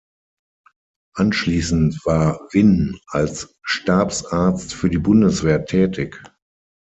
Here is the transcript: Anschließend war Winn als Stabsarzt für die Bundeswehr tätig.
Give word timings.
Anschließend 1.15 2.03
war 2.07 2.47
Winn 2.53 2.97
als 3.05 3.53
Stabsarzt 3.63 4.73
für 4.73 4.89
die 4.89 4.97
Bundeswehr 4.97 5.63
tätig. 5.65 6.23